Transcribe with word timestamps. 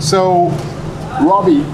So, 0.00 0.48
Robbie, 1.22 1.64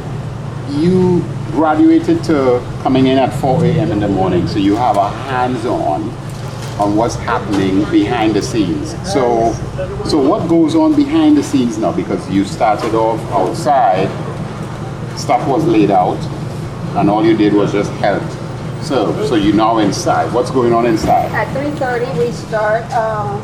you 0.71 1.21
graduated 1.53 2.25
to 2.25 2.61
coming 2.82 3.06
in 3.06 3.18
at 3.18 3.32
4 3.41 3.64
a.m. 3.64 3.93
in 3.93 4.00
the 4.00 4.09
morning, 4.09 4.48
so 4.48 4.59
you 4.59 4.75
have 4.75 4.96
a 4.96 5.09
hands-on 5.09 6.02
on 6.80 6.96
what's 6.96 7.14
happening 7.14 7.89
behind 7.91 8.34
the 8.34 8.43
scenes. 8.43 8.91
So, 9.11 9.52
so 10.04 10.18
what 10.18 10.48
goes 10.48 10.75
on 10.75 10.95
behind 10.95 11.36
the 11.39 11.43
scenes 11.43 11.79
now? 11.79 11.93
Because 11.93 12.29
you 12.29 12.45
started 12.45 12.95
off 12.95 13.20
outside, 13.30 14.09
stuff 15.16 15.46
was 15.48 15.64
laid 15.64 15.90
out, 15.90 16.18
and 16.96 17.08
all 17.08 17.24
you 17.24 17.36
did 17.36 17.54
was 17.54 17.72
just 17.72 17.90
help 17.93 18.22
serve. 18.82 19.27
So 19.29 19.36
you're 19.36 19.54
now 19.54 19.79
inside. 19.79 20.32
What's 20.34 20.50
going 20.50 20.72
on 20.72 20.84
inside? 20.84 21.30
At 21.32 21.48
3:30, 21.54 22.18
we 22.18 22.32
start, 22.32 22.84
um, 22.93 23.40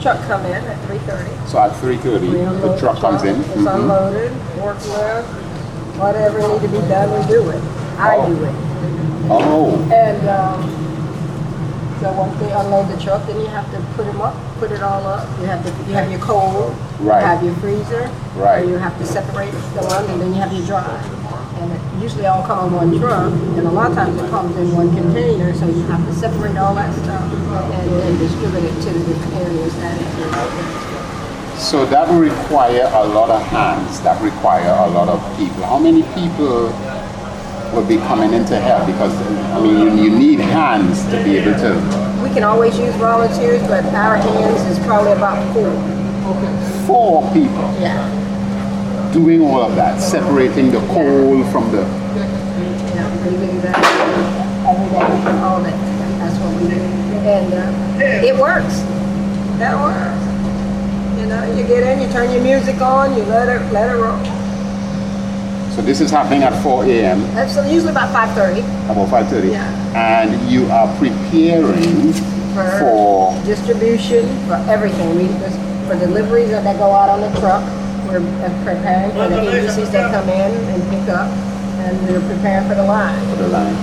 truck 0.00 0.18
come 0.26 0.44
in 0.46 0.52
at 0.64 0.78
3:30. 0.86 1.30
So 1.46 1.58
at 1.58 1.76
3:30, 1.76 2.28
We 2.28 2.38
the 2.60 2.76
truck 2.78 2.98
comes 3.00 3.22
in. 3.22 3.40
It's 3.40 3.48
Mhm. 3.48 3.74
unloaded, 3.74 4.32
forklift, 4.58 5.24
whatever 5.98 6.40
need 6.40 6.62
to 6.62 6.68
be 6.68 6.80
done, 6.88 7.10
we 7.12 7.22
do 7.26 7.50
it. 7.50 7.62
I 7.98 8.16
Oh. 8.16 8.26
do 8.26 8.44
it. 8.44 8.54
Oh, 9.32 9.78
And, 9.92 10.28
um, 10.28 10.58
so 12.00 12.10
once 12.12 12.34
they 12.40 12.50
unload 12.50 12.88
the 12.88 12.96
truck, 12.96 13.26
then 13.26 13.38
you 13.40 13.46
have 13.48 13.70
to 13.72 13.78
put 13.96 14.06
them 14.06 14.20
up, 14.20 14.34
put 14.58 14.72
it 14.72 14.82
all 14.82 15.06
up. 15.06 15.26
You 15.40 15.46
have 15.46 15.62
to, 15.64 15.70
you 15.86 15.94
have 15.94 16.10
your 16.10 16.18
cold, 16.20 16.74
you 17.00 17.10
have 17.10 17.42
your 17.42 17.54
freezer. 17.56 18.08
Right. 18.36 18.62
And 18.62 18.70
you 18.70 18.78
have 18.78 18.98
to 18.98 19.06
separate 19.06 19.52
the 19.74 19.82
one, 19.82 20.04
and 20.06 20.20
then 20.20 20.34
you 20.34 20.40
have 20.40 20.52
your 20.52 20.66
dry. 20.66 20.98
And 21.60 21.70
it 21.72 22.02
usually 22.02 22.24
all 22.26 22.42
come 22.46 22.68
in 22.68 22.72
one 22.72 22.98
truck, 22.98 23.32
and 23.32 23.66
a 23.66 23.70
lot 23.70 23.90
of 23.90 23.96
times 23.96 24.16
it 24.20 24.30
comes 24.30 24.56
in 24.56 24.74
one 24.74 24.88
container, 24.96 25.52
so 25.52 25.66
you 25.68 25.82
have 25.92 26.04
to 26.06 26.14
separate 26.14 26.56
all 26.56 26.74
that 26.74 26.88
stuff 27.04 27.20
and 27.32 27.90
then 28.00 28.18
distribute 28.18 28.64
it 28.64 28.80
to 28.80 28.90
the 28.96 29.04
different 29.04 29.34
areas 29.44 29.76
that 29.76 30.00
it 30.00 30.08
is. 30.24 31.60
so 31.60 31.84
that 31.86 32.08
will 32.08 32.20
require 32.20 32.88
a 32.94 33.04
lot 33.04 33.28
of 33.28 33.42
hands. 33.42 34.00
That 34.00 34.20
require 34.22 34.70
a 34.70 34.88
lot 34.88 35.08
of 35.10 35.20
people. 35.36 35.62
How 35.64 35.78
many 35.78 36.02
people 36.16 36.72
will 37.76 37.86
be 37.86 37.98
coming 38.08 38.32
in 38.32 38.46
to 38.46 38.58
help? 38.58 38.86
Because 38.86 39.12
I 39.52 39.60
mean, 39.60 39.98
you, 39.98 40.04
you 40.04 40.18
need 40.18 40.40
hands 40.40 41.04
to 41.12 41.22
be 41.22 41.36
able 41.36 41.52
to. 41.60 41.76
We 42.24 42.32
can 42.32 42.44
always 42.44 42.78
use 42.78 42.94
volunteers, 42.96 43.60
but 43.68 43.84
our 43.92 44.16
hands 44.16 44.62
is 44.72 44.78
probably 44.86 45.12
about 45.12 45.36
four. 45.52 45.70
Four 46.86 47.22
people 47.32 47.68
Yeah. 47.80 47.98
Doing 49.12 49.42
all 49.42 49.62
of 49.62 49.76
that, 49.76 50.00
separating 50.00 50.70
the 50.70 50.80
coal 50.88 51.44
from 51.50 51.70
the. 51.72 51.82
Yeah, 51.82 53.06
we 53.24 53.30
do 53.30 53.60
that 53.62 53.76
every 54.66 54.88
day, 54.90 55.40
all. 55.42 55.62
That's 55.62 56.38
what 56.38 56.62
we 56.62 56.68
do. 56.68 56.80
And 57.26 57.52
uh, 57.54 58.26
it 58.26 58.36
works. 58.36 58.80
That 59.58 59.76
works. 59.76 61.20
You 61.20 61.26
know, 61.26 61.56
you 61.56 61.66
get 61.66 61.82
in, 61.86 62.00
you 62.00 62.12
turn 62.12 62.30
your 62.32 62.42
music 62.42 62.80
on, 62.80 63.16
you 63.16 63.22
let 63.24 63.48
it 63.48 63.72
let 63.72 63.90
it 63.90 63.98
roll. 64.00 64.18
So 65.74 65.82
this 65.82 66.00
is 66.00 66.10
happening 66.10 66.42
at 66.42 66.62
4 66.62 66.84
a.m. 66.84 67.20
That's 67.34 67.56
usually 67.70 67.90
about 67.92 68.12
5:30 68.12 68.64
about 68.90 69.08
5:30, 69.08 69.52
Yeah. 69.52 69.64
and 69.94 70.50
you 70.50 70.66
are 70.70 70.88
preparing 70.98 72.12
for. 72.80 73.34
distribution 73.44 74.26
for 74.46 74.56
everything. 74.68 75.16
We 75.16 75.28
for 75.86 75.98
deliveries 75.98 76.50
that 76.50 76.76
go 76.78 76.90
out 76.92 77.08
on 77.08 77.20
the 77.20 77.40
truck. 77.40 77.62
We're 78.10 78.18
uh, 78.18 78.64
preparing 78.64 79.10
for 79.12 79.28
the 79.28 79.40
agencies 79.54 79.90
that 79.92 80.10
come 80.10 80.28
in 80.28 80.50
and 80.74 80.82
pick 80.90 81.08
up, 81.14 81.28
and 81.30 81.94
we're 82.08 82.20
preparing 82.34 82.66
for 82.68 82.74
the 82.74 82.82
line. 82.82 83.14
for 83.30 83.36
the 83.36 83.48
line. 83.48 83.74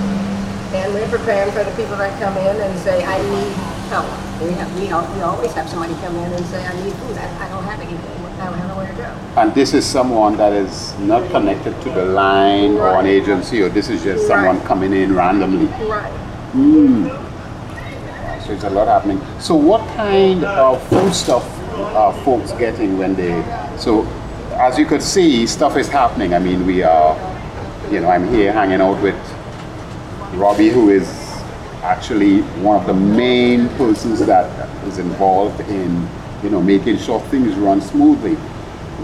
And 0.76 0.94
we're 0.94 1.08
preparing 1.08 1.50
for 1.54 1.64
the 1.64 1.72
people 1.78 1.96
that 1.96 2.12
come 2.20 2.36
in 2.36 2.56
and 2.60 2.78
say, 2.80 3.06
I 3.06 3.22
need 3.24 3.54
help. 3.88 4.06
We 4.44 4.52
have, 4.60 4.80
we, 4.80 4.90
al- 4.90 5.08
we 5.16 5.22
always 5.22 5.54
have 5.54 5.70
somebody 5.70 5.94
come 6.04 6.16
in 6.18 6.32
and 6.34 6.46
say, 6.48 6.60
I 6.66 6.74
need 6.84 6.94
food, 6.96 7.18
I, 7.18 7.46
I 7.46 7.50
don't 7.50 7.64
have 7.64 7.80
anything, 7.80 8.26
I 8.42 8.46
don't 8.46 8.54
have 8.60 8.68
nowhere 8.68 8.88
to 8.92 8.98
go. 8.98 9.42
And 9.42 9.56
this 9.56 9.74
is 9.74 9.86
someone 9.86 10.36
that 10.36 10.52
is 10.52 10.94
not 11.00 11.30
connected 11.32 11.80
to 11.84 11.90
the 11.90 12.04
line 12.06 12.76
or 12.76 13.00
an 13.00 13.06
agency, 13.08 13.62
or 13.62 13.70
this 13.70 13.88
is 13.90 14.04
just 14.04 14.28
Right. 14.30 14.44
someone 14.44 14.60
coming 14.68 14.92
in 14.92 15.16
randomly. 15.16 15.68
Right. 15.88 16.12
So 18.46 18.52
it's 18.54 18.66
a 18.66 18.70
lot 18.70 18.88
happening. 18.90 19.22
So 19.40 19.56
what 19.56 19.88
kind 19.96 20.44
of 20.44 20.86
food 20.90 21.14
stuff 21.14 21.44
folks 22.24 22.52
getting 22.54 22.98
when 22.98 23.16
they? 23.16 23.42
So 23.78 24.06
as 24.58 24.78
you 24.78 24.86
could 24.86 25.04
see, 25.04 25.46
stuff 25.46 25.78
is 25.78 25.88
happening. 25.88 26.34
I 26.34 26.40
mean, 26.40 26.66
we 26.66 26.82
are, 26.84 27.16
you 27.92 28.00
know, 28.00 28.10
I'm 28.10 28.28
here 28.28 28.52
hanging 28.52 28.82
out 28.82 29.02
with 29.02 29.16
Robbie, 30.34 30.70
who 30.70 30.90
is 30.90 31.08
actually 31.84 32.42
one 32.64 32.80
of 32.80 32.88
the 32.88 32.94
main 32.94 33.70
persons 33.78 34.26
that 34.26 34.70
is 34.88 34.98
involved 34.98 35.60
in, 35.70 36.10
you 36.44 36.50
know, 36.50 36.62
making 36.62 36.98
sure 36.98 37.20
things 37.30 37.56
run 37.56 37.82
smoothly. 37.82 38.36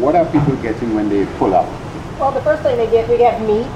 What 0.01 0.16
are 0.16 0.25
people 0.25 0.56
getting 0.57 0.95
when 0.95 1.07
they 1.07 1.25
pull 1.38 1.53
up? 1.53 1.67
Well, 2.19 2.31
the 2.31 2.41
first 2.41 2.63
thing 2.63 2.78
they 2.78 2.89
get, 2.89 3.07
we 3.07 3.17
get 3.17 3.41
meat. 3.41 3.67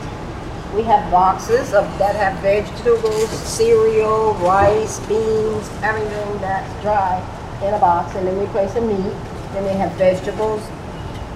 We 0.75 0.83
have 0.83 1.09
boxes 1.11 1.73
of 1.73 1.85
that 1.99 2.15
have 2.15 2.39
vegetables, 2.41 3.29
cereal, 3.29 4.33
rice, 4.35 4.99
beans, 5.07 5.69
everything 5.81 6.41
that's 6.41 6.81
dry 6.81 7.23
in 7.63 7.73
a 7.73 7.79
box, 7.79 8.15
and 8.15 8.27
then 8.27 8.37
we 8.39 8.45
place 8.47 8.73
the 8.73 8.81
meat. 8.81 9.13
Then 9.53 9.63
they 9.63 9.73
have 9.75 9.91
vegetables. 9.93 10.61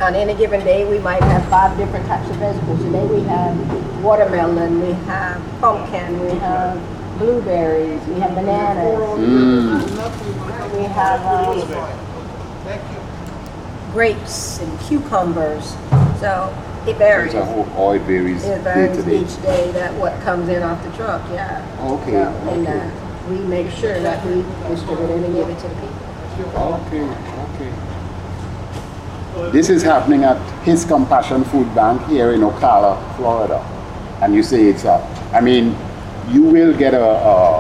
On 0.02 0.16
any 0.16 0.34
given 0.34 0.64
day, 0.64 0.86
we 0.90 1.00
might 1.00 1.22
have 1.24 1.48
five 1.50 1.78
different 1.78 2.06
types 2.08 2.30
of 2.30 2.36
vegetables. 2.38 2.82
Today 2.82 3.06
we 3.06 3.22
have 3.24 4.04
watermelon, 4.04 4.82
we 4.82 4.94
have 5.06 5.42
pumpkin, 5.60 6.20
we 6.22 6.32
have 6.40 6.80
blueberries, 7.20 8.02
we 8.08 8.16
have 8.20 8.34
bananas, 8.34 8.98
we 10.76 10.84
have 10.86 11.22
uh, 11.24 12.78
grapes 13.94 14.60
and 14.60 14.80
cucumbers. 14.82 15.76
So 16.20 16.54
it 16.88 16.98
varies. 16.98 17.34
There's 17.34 17.48
a 17.48 17.52
whole 17.52 17.70
oil 17.78 18.00
varies 18.00 18.44
It 18.44 18.58
day 18.58 18.64
varies 18.64 18.98
to 18.98 19.04
day. 19.04 19.20
each 19.22 19.42
day 19.44 19.72
that 19.74 19.94
what 19.96 20.20
comes 20.22 20.50
in 20.50 20.64
off 20.64 20.84
the 20.84 20.92
truck, 20.98 21.22
yeah. 21.32 21.64
Okay, 21.80 22.12
So, 22.14 22.50
And 22.50 22.68
uh, 22.68 23.30
we 23.30 23.38
make 23.46 23.70
sure 23.72 24.00
that 24.00 24.26
we 24.26 24.42
distribute 24.68 25.10
it 25.12 25.26
and 25.26 25.34
give 25.36 25.48
it 25.48 25.60
to 25.60 25.68
the 25.68 25.76
people. 25.76 26.11
Okay, 26.40 27.04
okay. 27.04 27.72
This 29.52 29.70
is 29.70 29.84
happening 29.84 30.24
at 30.24 30.38
His 30.64 30.86
Compassion 30.86 31.44
Food 31.44 31.74
Bank 31.76 32.02
here 32.08 32.32
in 32.32 32.40
Ocala, 32.42 32.98
Florida. 33.18 33.60
And 34.22 34.34
you 34.34 34.42
say 34.42 34.68
it's 34.68 34.86
a, 34.86 35.02
I 35.34 35.42
mean, 35.42 35.76
you 36.30 36.44
will 36.44 36.78
get 36.78 36.94
a, 36.94 37.04
a, 37.04 37.60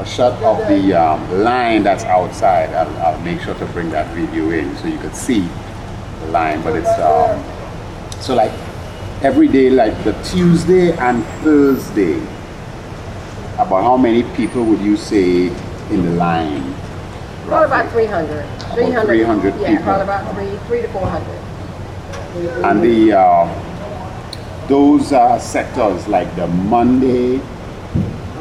a 0.00 0.04
shot 0.04 0.32
of 0.42 0.58
the 0.68 0.94
um, 0.94 1.44
line 1.44 1.84
that's 1.84 2.02
outside. 2.04 2.70
I'll, 2.70 2.96
I'll 2.98 3.20
make 3.20 3.40
sure 3.40 3.54
to 3.54 3.66
bring 3.66 3.90
that 3.90 4.12
video 4.16 4.50
in 4.50 4.76
so 4.78 4.88
you 4.88 4.98
could 4.98 5.14
see 5.14 5.48
the 6.20 6.26
line. 6.28 6.60
But 6.62 6.76
it's, 6.76 6.88
um, 6.98 7.40
so 8.20 8.34
like 8.34 8.52
every 9.22 9.46
day, 9.46 9.70
like 9.70 9.94
the 10.02 10.12
Tuesday 10.24 10.96
and 10.96 11.24
Thursday, 11.44 12.18
about 13.58 13.84
how 13.84 13.96
many 13.96 14.24
people 14.34 14.64
would 14.64 14.80
you 14.80 14.96
say 14.96 15.46
in 15.90 16.04
the 16.04 16.12
line? 16.12 16.71
Probably 17.52 17.66
about 17.66 17.92
300. 17.92 18.44
300. 18.74 19.06
300 19.06 19.60
Yeah, 19.60 19.68
people. 19.68 19.84
probably 19.84 20.02
about 20.02 20.34
three, 20.34 20.56
three 20.66 20.82
to 20.82 20.88
400. 20.88 22.64
And 22.64 22.82
the 22.82 23.12
uh, 23.12 24.66
those 24.68 25.12
uh, 25.12 25.38
sectors 25.38 26.08
like 26.08 26.34
the 26.36 26.46
Monday, 26.46 27.40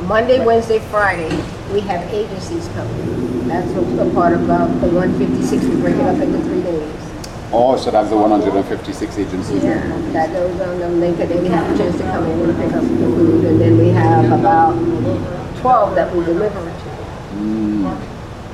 Monday, 0.08 0.44
Wednesday, 0.46 0.80
Friday, 0.90 1.30
we 1.74 1.82
have 1.82 2.02
agencies 2.14 2.68
coming. 2.70 3.48
That's 3.48 3.70
a 3.72 3.82
a 4.02 4.14
part 4.14 4.34
about 4.34 4.68
the 4.80 4.88
156, 4.88 5.64
we 5.66 5.76
break 5.82 5.96
it 5.96 6.02
up 6.08 6.16
into 6.18 6.40
three 6.48 6.62
days. 6.64 6.94
oh, 7.52 7.76
so 7.76 7.92
that's 7.92 8.10
the 8.10 8.16
156 8.18 9.18
agencies. 9.18 9.62
Yeah, 9.64 9.78
that 10.14 10.32
goes 10.32 10.60
on 10.62 10.80
them, 10.80 11.00
they 11.02 11.14
could, 11.14 11.28
they 11.30 11.48
have 11.50 11.70
a 11.74 11.78
chance 11.78 11.98
to 11.98 12.04
come 12.04 12.26
in 12.28 12.50
and 12.50 12.58
pick 12.58 12.72
up 12.74 12.82
the 12.82 12.88
food, 13.12 13.44
and 13.46 13.60
then 13.60 13.78
we 13.78 13.90
have 13.90 14.26
about 14.40 14.74
twelve 15.60 15.96
that 15.96 16.16
we 16.16 16.24
deliver 16.24 16.60
it 16.70 16.74
to. 16.80 16.92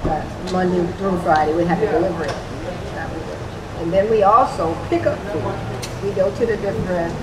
That's 0.04 0.34
Monday 0.52 0.86
through 0.98 1.18
Friday, 1.22 1.54
we 1.54 1.66
have 1.66 1.80
to 1.80 1.88
deliver 1.88 2.24
it. 2.24 2.30
That 2.30 3.10
we 3.14 3.20
do. 3.20 3.84
And 3.84 3.94
then 3.94 4.10
we 4.10 4.24
also 4.24 4.76
pick 4.90 5.06
up 5.06 5.18
food. 5.32 6.04
We 6.04 6.12
go 6.16 6.34
to 6.36 6.46
the 6.46 6.58
different, 6.58 7.14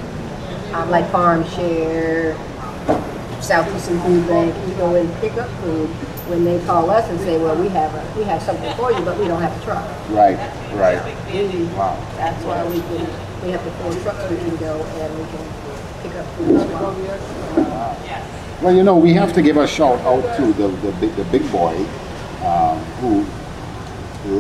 um, 0.75 0.91
like 0.91 1.11
Farm 1.11 1.45
Share, 1.51 2.37
Southeastern 3.41 4.01
Food 4.01 4.27
Bank, 4.27 4.55
we 4.67 4.73
go 4.75 4.95
and 4.95 5.13
pick 5.21 5.35
up 5.35 5.49
food 5.61 5.89
when 6.29 6.45
they 6.45 6.59
call 6.65 6.89
us 6.91 7.09
and 7.11 7.21
say, 7.21 7.37
well, 7.39 7.55
we 7.61 7.69
have 7.69 7.93
a, 7.95 8.19
we 8.19 8.25
have 8.25 8.43
something 8.43 8.73
for 8.77 8.91
you, 8.93 9.01
but 9.05 9.19
we 9.19 9.29
don't 9.29 9.43
have 9.43 9.55
a 9.61 9.65
truck. 9.65 9.85
Right, 10.11 10.39
right. 10.75 11.05
We- 11.05 11.65
Wow. 11.77 11.99
That's 12.17 12.43
why 12.45 12.65
we 12.69 12.81
can, 12.81 13.07
we 13.45 13.51
have 13.51 13.63
the 13.65 13.71
four 13.73 13.93
trucks 14.03 14.31
we 14.31 14.37
can 14.37 14.57
go 14.57 14.83
and 14.83 15.19
we 15.19 15.25
can 15.27 15.45
pick 16.03 16.15
up 16.15 16.27
food 16.37 16.57
as 16.57 16.67
well. 16.69 17.95
Well, 18.63 18.75
you 18.75 18.83
know, 18.83 18.97
we 18.97 19.13
have 19.15 19.33
to 19.35 19.43
give 19.43 19.57
a 19.59 19.67
shout 19.67 19.99
out 20.01 20.37
to 20.39 20.53
the 20.55 20.69
the 20.69 20.93
big, 20.93 21.15
the 21.17 21.25
big 21.25 21.51
boy 21.53 21.75
um, 22.45 22.79
who 23.01 23.25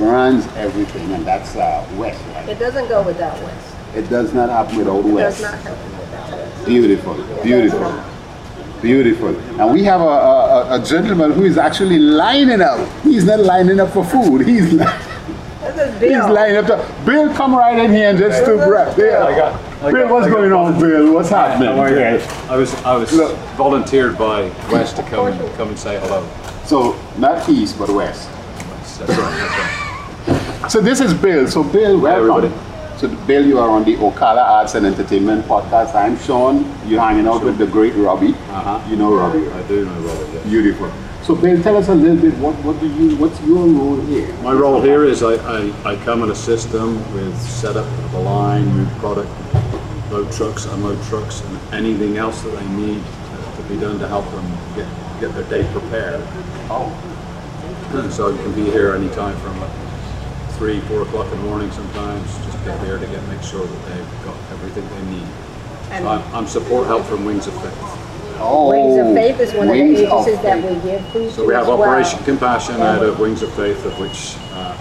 runs 0.06 0.46
everything, 0.56 1.12
and 1.12 1.26
that's 1.26 1.56
uh, 1.56 1.86
Wes. 1.96 2.20
Right? 2.34 2.48
It 2.48 2.58
doesn't 2.58 2.88
go 2.88 3.02
without 3.02 3.40
Wes. 3.42 3.74
It 3.94 4.08
does 4.10 4.32
not 4.34 4.48
happen 4.48 4.78
without 4.78 5.00
It 5.04 5.14
does 5.16 5.42
not 5.42 5.54
happen 5.54 5.98
without 5.98 6.30
Wes. 6.30 6.64
Beautiful, 6.64 7.14
beautiful, 7.42 8.04
beautiful. 8.82 9.60
And 9.60 9.72
we 9.72 9.84
have 9.84 10.00
a, 10.00 10.04
a, 10.04 10.80
a 10.80 10.84
gentleman 10.84 11.32
who 11.32 11.44
is 11.44 11.58
actually 11.58 11.98
lining 11.98 12.60
up. 12.60 12.78
He's 13.02 13.24
not 13.24 13.40
lining 13.40 13.78
up 13.80 13.90
for 13.90 14.04
food. 14.04 14.46
He's 14.46 14.72
li- 14.72 14.84
This 15.60 15.94
is 15.94 16.00
Bill. 16.00 16.32
lined 16.32 16.56
up. 16.56 16.66
To, 16.66 17.04
Bill, 17.04 17.32
come 17.34 17.54
right 17.54 17.78
in 17.78 17.92
here 17.92 18.10
and 18.10 18.18
just 18.18 18.42
stoop 18.42 18.60
right 18.68 18.94
there. 18.96 19.22
I 19.22 19.36
got- 19.36 19.60
I 19.82 19.90
Bill, 19.92 20.02
got- 20.08 20.12
what's 20.12 20.26
I 20.26 20.30
got 20.30 20.36
going 20.36 20.52
on, 20.52 20.80
Bill? 20.80 21.12
What's 21.14 21.28
happening? 21.28 21.68
How 21.68 21.80
are 21.80 21.90
you? 21.90 21.96
Yes. 21.98 22.50
I 22.50 22.56
was 22.56 22.74
I 22.84 22.96
was 22.96 23.12
Look. 23.12 23.36
volunteered 23.56 24.16
by 24.18 24.48
Wes 24.72 24.92
to 24.94 25.02
come 25.04 25.26
and 25.26 25.56
come 25.56 25.68
and 25.68 25.78
say 25.78 25.98
hello. 26.00 26.26
So 26.66 26.98
not 27.18 27.48
east, 27.48 27.78
but 27.78 27.90
west. 27.90 28.30
That's 28.98 29.00
right. 29.00 29.08
That's 29.08 29.58
right. 29.58 29.80
So 30.70 30.80
this 30.80 30.98
is 31.00 31.12
Bill. 31.12 31.46
So 31.46 31.62
Bill, 31.62 32.00
welcome. 32.00 32.30
everybody. 32.30 32.98
So 32.98 33.08
Bill, 33.26 33.44
you 33.46 33.58
are 33.58 33.68
on 33.68 33.84
the 33.84 33.96
Ocala 33.96 34.42
Arts 34.42 34.74
and 34.74 34.86
Entertainment 34.86 35.44
podcast. 35.44 35.94
I'm 35.94 36.16
Sean. 36.18 36.64
You're 36.88 37.02
hanging 37.02 37.26
out 37.26 37.44
with 37.44 37.58
the 37.58 37.66
great 37.66 37.94
Robbie. 37.94 38.32
Uh-huh. 38.48 38.80
You 38.88 38.96
know 38.96 39.14
Robbie. 39.14 39.46
I 39.50 39.62
do 39.68 39.84
know 39.84 39.92
Robbie. 39.92 40.32
Yes. 40.32 40.44
Beautiful. 40.48 40.90
So 41.22 41.34
Bill, 41.34 41.62
tell 41.62 41.76
us 41.76 41.88
a 41.88 41.94
little 41.94 42.16
bit. 42.16 42.32
What 42.38 42.54
what 42.64 42.80
do 42.80 42.88
you? 42.88 43.14
What's 43.16 43.38
your 43.42 43.66
role 43.66 44.00
here? 44.06 44.32
My 44.38 44.52
role 44.54 44.80
here 44.80 45.04
is 45.04 45.22
I, 45.22 45.34
I, 45.34 45.92
I 45.92 45.96
come 46.04 46.22
and 46.22 46.32
assist 46.32 46.72
them 46.72 46.96
with 47.12 47.36
setup 47.42 47.84
of 47.86 48.12
the 48.12 48.20
line, 48.20 48.66
move 48.68 48.88
product, 48.98 49.30
load 50.10 50.32
trucks, 50.32 50.64
unload 50.64 51.02
trucks, 51.04 51.42
and 51.42 51.74
anything 51.74 52.16
else 52.16 52.40
that 52.40 52.56
they 52.58 52.68
need 52.68 53.02
to, 53.04 53.62
to 53.62 53.68
be 53.68 53.78
done 53.78 53.98
to 53.98 54.08
help 54.08 54.24
them 54.30 54.46
get, 54.74 54.88
get 55.20 55.34
their 55.34 55.44
day 55.50 55.70
prepared. 55.72 56.22
Oh, 56.70 56.88
And 57.92 58.12
so 58.12 58.28
you 58.28 58.36
can 58.38 58.52
be 58.52 58.64
here 58.70 58.94
anytime 58.94 59.36
from 59.38 59.62
uh, 59.62 59.68
three, 60.58 60.80
four 60.82 61.02
o'clock 61.02 61.26
in 61.32 61.38
the 61.38 61.44
morning 61.48 61.70
sometimes, 61.72 62.26
just 62.46 62.64
get 62.64 62.78
here 62.86 62.98
to 62.98 63.06
get 63.06 63.22
make 63.28 63.42
sure 63.42 63.66
that 63.66 63.86
they've 63.88 64.24
got 64.24 64.36
everything 64.52 64.88
they 64.88 65.16
need. 65.16 65.26
And 65.90 66.04
So 66.04 66.08
I'm, 66.10 66.34
I'm 66.34 66.46
support 66.46 66.86
help 66.86 67.04
from 67.04 67.24
Wings 67.24 67.46
of 67.46 67.54
Faith. 67.62 67.78
oh. 68.40 68.70
Wings 68.70 68.96
of 68.98 69.14
Faith 69.14 69.40
is 69.40 69.52
one 69.54 69.68
of 69.68 69.74
the 69.74 69.80
Wings 69.82 70.00
of 70.00 70.06
agencies 70.06 70.40
that 70.42 70.56
we 70.62 70.80
give 70.90 71.06
food 71.08 71.30
So 71.32 71.42
to 71.42 71.48
we 71.48 71.54
as 71.54 71.58
have 71.66 71.68
well. 71.68 71.82
Operation 71.82 72.24
Compassion 72.24 72.80
out 72.80 73.02
of 73.02 73.18
Wings 73.20 73.42
of 73.42 73.52
Faith, 73.54 73.84
of 73.84 73.98
which 73.98 74.36
uh, 74.52 74.76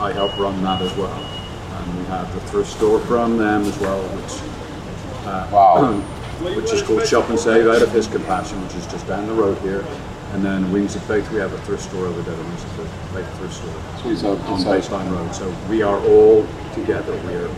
I 0.00 0.12
help 0.12 0.36
run 0.38 0.62
that 0.64 0.80
as 0.82 0.96
well. 0.96 1.12
And 1.12 1.98
we 1.98 2.04
have 2.06 2.32
the 2.34 2.40
thrift 2.48 2.70
store 2.70 3.00
from 3.00 3.36
them 3.38 3.62
as 3.62 3.78
well, 3.78 4.00
which 4.02 5.26
uh, 5.26 5.48
Wow. 5.52 5.92
which 6.56 6.72
is 6.72 6.80
called 6.82 7.06
Shop 7.06 7.28
and 7.28 7.38
Save 7.38 7.66
out 7.66 7.82
of 7.82 7.92
His 7.92 8.06
Compassion, 8.06 8.62
which 8.64 8.74
is 8.76 8.86
just 8.86 9.06
down 9.06 9.26
the 9.26 9.34
road 9.34 9.58
here. 9.58 9.84
And 10.32 10.44
then 10.44 10.70
Wings 10.72 10.94
of 10.94 11.02
Faith, 11.04 11.30
we 11.32 11.38
have 11.38 11.52
a 11.52 11.58
thrift 11.62 11.82
store 11.82 12.06
over 12.06 12.22
there, 12.22 12.36
Wings 12.36 12.62
of 12.64 12.70
Faith, 12.72 13.12
Faith 13.14 13.38
thrift 13.38 13.54
store 13.54 14.02
So 14.02 14.10
it's 14.10 14.22
a, 14.22 14.28
on 14.30 14.60
Baseline 14.62 15.10
Road. 15.10 15.34
So 15.34 15.50
we 15.68 15.82
are 15.82 15.98
all 16.06 16.46
together. 16.74 17.12
We 17.26 17.34
are 17.34 17.50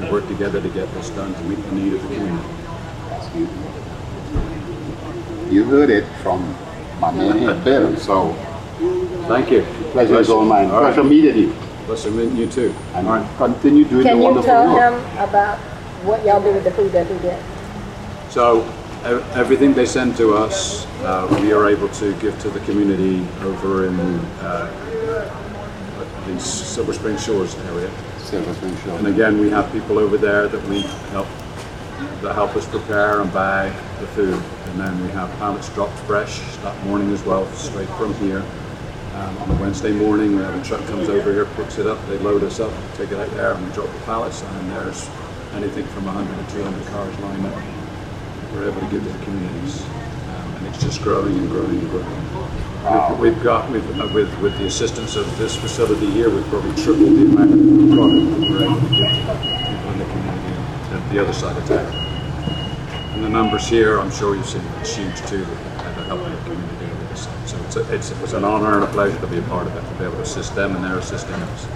we 0.00 0.10
work 0.10 0.26
together 0.28 0.60
to 0.60 0.68
get 0.70 0.92
this 0.94 1.10
done 1.10 1.34
to 1.34 1.40
meet 1.42 1.62
the 1.66 1.72
need 1.72 1.92
of 1.92 2.02
the 2.02 2.14
community. 2.14 2.48
you. 3.36 3.48
You 5.50 5.64
heard 5.64 5.90
it 5.90 6.04
from 6.22 6.54
my 7.00 7.10
man 7.10 7.38
here, 7.38 7.54
Bill. 7.64 7.96
So 7.96 8.32
Thank 9.26 9.50
you. 9.50 9.62
pleasure 9.92 10.20
is 10.20 10.30
all 10.30 10.44
mine. 10.44 10.70
All 10.70 10.82
right. 10.82 10.94
Pleasure 10.94 11.08
meeting 11.08 11.36
you. 11.36 11.52
Pleasure 11.86 12.10
meeting 12.10 12.36
you 12.36 12.48
too. 12.48 12.74
And 12.94 13.06
continue 13.36 13.84
doing 13.84 14.02
Can 14.04 14.16
the 14.16 14.18
you 14.18 14.24
wonderful 14.24 14.50
tell 14.50 14.74
work. 14.74 15.02
him 15.02 15.18
about 15.18 15.58
what 16.04 16.24
y'all 16.24 16.42
do 16.42 16.52
with 16.52 16.64
the 16.64 16.70
food 16.70 16.92
that 16.92 17.10
we 17.10 17.18
get? 17.18 17.42
So 18.30 18.62
everything 19.04 19.72
they 19.74 19.86
send 19.86 20.16
to 20.16 20.34
us, 20.34 20.86
uh, 21.02 21.38
we 21.40 21.52
are 21.52 21.68
able 21.68 21.88
to 21.88 22.14
give 22.20 22.38
to 22.40 22.50
the 22.50 22.60
community 22.60 23.26
over 23.42 23.86
in 23.86 23.98
uh, 24.40 24.70
the 26.26 26.38
Silver 26.40 26.92
Spring 26.92 27.16
Shores 27.16 27.54
area. 27.70 27.90
Silver 28.18 28.52
Spring 28.54 28.76
Show. 28.78 28.96
And 28.96 29.06
again, 29.06 29.38
we 29.38 29.50
have 29.50 29.70
people 29.72 29.98
over 29.98 30.18
there 30.18 30.48
that 30.48 30.68
we 30.68 30.82
help 31.12 31.28
that 32.22 32.34
help 32.34 32.54
us 32.56 32.66
prepare 32.68 33.20
and 33.20 33.32
buy 33.32 33.68
the 34.00 34.06
food. 34.08 34.34
And 34.66 34.80
then 34.80 35.00
we 35.00 35.08
have 35.10 35.30
pallets 35.38 35.72
dropped 35.74 35.98
fresh 36.00 36.40
that 36.58 36.84
morning 36.84 37.12
as 37.12 37.24
well, 37.24 37.46
straight 37.52 37.88
from 37.90 38.14
here. 38.14 38.44
Um, 39.14 39.38
on 39.38 39.50
a 39.50 39.60
Wednesday 39.60 39.92
morning, 39.92 40.36
we 40.36 40.42
have 40.42 40.54
a 40.54 40.64
truck 40.64 40.84
comes 40.86 41.08
over 41.08 41.32
here, 41.32 41.46
picks 41.56 41.78
it 41.78 41.86
up, 41.86 42.04
they 42.08 42.18
load 42.18 42.44
us 42.44 42.60
up, 42.60 42.72
take 42.94 43.10
it 43.10 43.18
out 43.18 43.30
there, 43.30 43.52
and 43.52 43.66
we 43.66 43.72
drop 43.72 43.92
the 43.92 44.00
pallets. 44.00 44.42
And 44.42 44.70
there's 44.70 45.08
anything 45.54 45.86
from 45.86 46.06
100 46.06 46.48
to 46.48 46.54
200 46.54 46.86
cars 46.88 47.18
lined 47.20 47.46
up. 47.46 47.77
We're 48.54 48.70
able 48.70 48.80
to 48.80 48.86
give 48.88 49.04
to 49.04 49.10
the 49.10 49.24
communities, 49.24 49.82
um, 49.82 50.56
and 50.56 50.66
it's 50.68 50.82
just 50.82 51.02
growing 51.02 51.36
and 51.36 51.50
growing 51.50 51.78
and 51.78 51.90
growing. 51.90 52.06
Wow. 52.82 53.16
We've, 53.20 53.34
we've 53.34 53.44
got 53.44 53.70
we've, 53.70 54.00
uh, 54.00 54.08
with 54.14 54.36
with 54.40 54.56
the 54.58 54.66
assistance 54.66 55.16
of 55.16 55.26
this 55.38 55.54
facility 55.56 56.10
here, 56.10 56.30
we've 56.30 56.46
probably 56.46 56.72
tripled 56.82 57.16
the 57.16 57.24
amount 57.26 57.52
of 57.52 57.58
product 57.92 58.24
that 58.30 58.40
we're 58.40 58.64
able 58.64 58.80
to 58.80 58.88
give 58.88 59.10
to 59.10 59.34
people 59.68 59.90
in 59.92 59.98
the 59.98 60.04
community 60.06 60.54
at 60.96 61.10
the 61.12 61.18
other 61.18 61.32
side 61.32 61.56
of 61.56 61.66
town. 61.68 61.92
And 63.14 63.24
the 63.24 63.28
numbers 63.28 63.66
here, 63.66 63.98
I'm 64.00 64.10
sure 64.10 64.34
you've 64.34 64.46
seen, 64.46 64.62
it's 64.80 64.94
huge 64.96 65.18
too. 65.26 65.44
That 65.44 65.96
they're 65.96 66.04
helping 66.04 66.30
the 66.30 66.40
community 66.42 66.86
over 66.86 67.04
this. 67.10 67.28
So 67.46 67.58
it's 67.64 67.76
a, 67.76 67.94
it's 67.94 68.10
it's 68.22 68.32
an 68.32 68.44
honour 68.44 68.76
and 68.76 68.84
a 68.84 68.86
pleasure 68.88 69.18
to 69.20 69.26
be 69.26 69.38
a 69.38 69.42
part 69.42 69.66
of 69.66 69.76
it, 69.76 69.80
to 69.80 69.98
be 69.98 70.04
able 70.04 70.16
to 70.16 70.22
assist 70.22 70.54
them 70.54 70.74
and 70.74 70.84
they're 70.84 70.98
assisting 70.98 71.34
us. 71.34 71.66